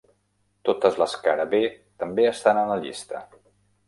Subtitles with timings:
[0.69, 1.59] Totes les cara-B
[2.05, 3.23] també estan en la llista.